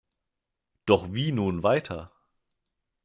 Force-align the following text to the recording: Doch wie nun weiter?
Doch 0.87 1.13
wie 1.13 1.31
nun 1.31 1.61
weiter? 1.61 2.11